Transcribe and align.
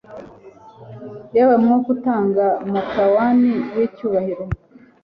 Yemwe 1.35 1.55
mwuka 1.63 1.87
utanga 1.95 2.45
Mantouan 2.71 3.39
w'icyubahiro 3.75 4.43